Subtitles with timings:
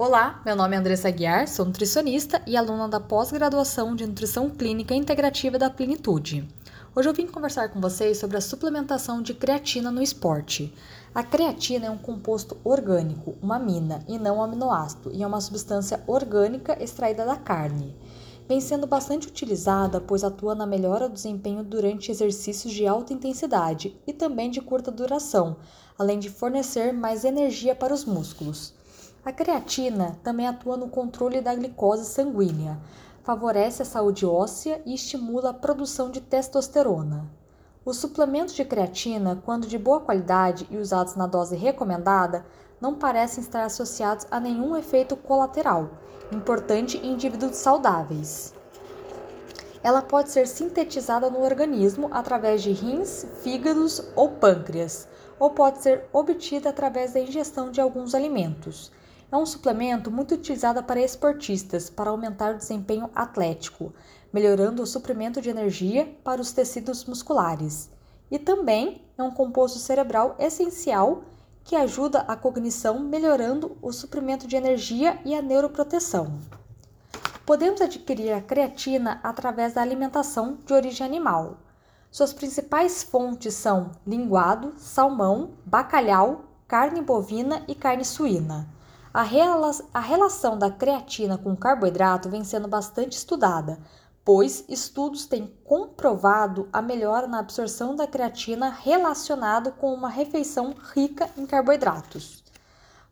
[0.00, 4.94] Olá, meu nome é Andressa Guiar, sou nutricionista e aluna da pós-graduação de Nutrição Clínica
[4.94, 6.48] Integrativa da Plenitude.
[6.94, 10.72] Hoje eu vim conversar com vocês sobre a suplementação de creatina no esporte.
[11.12, 15.40] A creatina é um composto orgânico, uma mina, e não um aminoácido, e é uma
[15.40, 17.96] substância orgânica extraída da carne.
[18.46, 24.00] Vem sendo bastante utilizada, pois atua na melhora do desempenho durante exercícios de alta intensidade
[24.06, 25.56] e também de curta duração,
[25.98, 28.77] além de fornecer mais energia para os músculos.
[29.24, 32.78] A creatina também atua no controle da glicose sanguínea,
[33.22, 37.28] favorece a saúde óssea e estimula a produção de testosterona.
[37.84, 42.46] Os suplementos de creatina, quando de boa qualidade e usados na dose recomendada,
[42.80, 45.90] não parecem estar associados a nenhum efeito colateral,
[46.32, 48.54] importante em indivíduos saudáveis.
[49.82, 56.04] Ela pode ser sintetizada no organismo através de rins, fígados ou pâncreas, ou pode ser
[56.12, 58.92] obtida através da ingestão de alguns alimentos.
[59.30, 63.92] É um suplemento muito utilizado para esportistas para aumentar o desempenho atlético,
[64.32, 67.90] melhorando o suprimento de energia para os tecidos musculares.
[68.30, 71.24] E também é um composto cerebral essencial
[71.62, 76.38] que ajuda a cognição, melhorando o suprimento de energia e a neuroproteção.
[77.44, 81.58] Podemos adquirir a creatina através da alimentação de origem animal.
[82.10, 88.77] Suas principais fontes são linguado, salmão, bacalhau, carne bovina e carne suína.
[89.12, 93.78] A, rela a relação da creatina com o carboidrato vem sendo bastante estudada,
[94.22, 101.30] pois estudos têm comprovado a melhora na absorção da creatina relacionado com uma refeição rica
[101.38, 102.44] em carboidratos.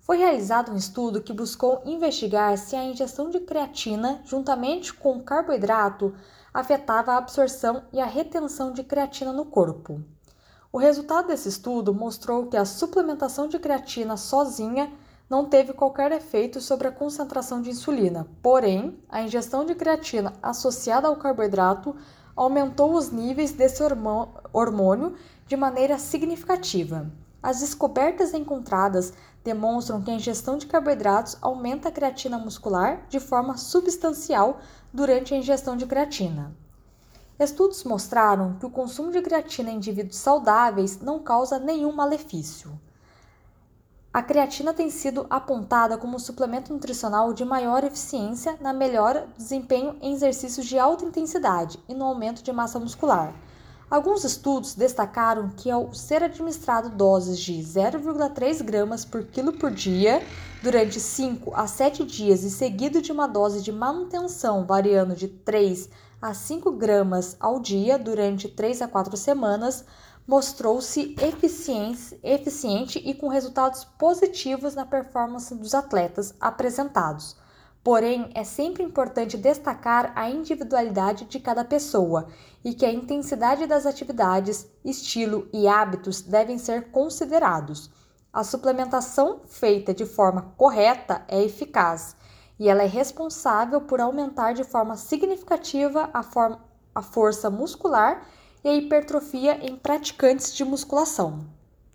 [0.00, 6.14] Foi realizado um estudo que buscou investigar se a ingestão de creatina, juntamente com carboidrato,
[6.52, 10.00] afetava a absorção e a retenção de creatina no corpo.
[10.70, 14.92] O resultado desse estudo mostrou que a suplementação de creatina sozinha
[15.28, 21.08] não teve qualquer efeito sobre a concentração de insulina, porém, a ingestão de creatina associada
[21.08, 21.96] ao carboidrato
[22.36, 23.82] aumentou os níveis desse
[24.52, 25.14] hormônio
[25.46, 27.10] de maneira significativa.
[27.42, 29.12] As descobertas encontradas
[29.42, 34.60] demonstram que a ingestão de carboidratos aumenta a creatina muscular de forma substancial
[34.92, 36.54] durante a ingestão de creatina.
[37.38, 42.78] Estudos mostraram que o consumo de creatina em indivíduos saudáveis não causa nenhum malefício.
[44.16, 49.36] A creatina tem sido apontada como um suplemento nutricional de maior eficiência na melhora do
[49.36, 53.34] desempenho em exercícios de alta intensidade e no aumento de massa muscular.
[53.90, 60.22] Alguns estudos destacaram que ao ser administrado doses de 0,3 gramas por quilo por dia
[60.62, 65.90] durante 5 a 7 dias e seguido de uma dose de manutenção variando de 3
[66.22, 69.84] a 5 gramas ao dia durante 3 a 4 semanas,
[70.26, 71.14] mostrou-se
[72.22, 77.36] eficiente e com resultados positivos na performance dos atletas apresentados.
[77.84, 82.26] Porém, é sempre importante destacar a individualidade de cada pessoa
[82.64, 87.88] e que a intensidade das atividades, estilo e hábitos devem ser considerados.
[88.32, 92.16] A suplementação feita de forma correta é eficaz
[92.58, 96.60] e ela é responsável por aumentar de forma significativa a, forma,
[96.92, 98.26] a força muscular
[98.66, 101.55] e a hipertrofia em praticantes de musculação.